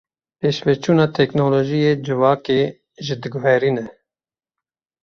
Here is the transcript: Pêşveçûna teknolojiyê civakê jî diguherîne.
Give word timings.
Pêşveçûna 0.39 1.05
teknolojiyê 1.17 1.93
civakê 2.05 2.61
jî 3.05 3.15
diguherîne. 3.21 3.85